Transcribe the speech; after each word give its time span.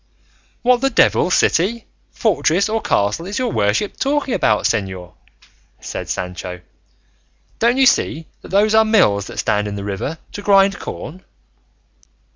"What 0.63 0.81
the 0.81 0.89
devil 0.89 1.29
city, 1.29 1.85
fortress, 2.09 2.67
or 2.67 2.81
castle 2.81 3.27
is 3.27 3.37
your 3.37 3.51
worship 3.51 3.97
talking 3.97 4.33
about, 4.33 4.63
señor?" 4.63 5.13
said 5.79 6.09
Sancho; 6.09 6.61
"don't 7.59 7.77
you 7.77 7.85
see 7.85 8.25
that 8.41 8.49
those 8.49 8.73
are 8.73 8.83
mills 8.83 9.27
that 9.27 9.37
stand 9.37 9.67
in 9.67 9.75
the 9.75 9.83
river 9.83 10.17
to 10.31 10.41
grind 10.41 10.79
corn?" 10.79 11.23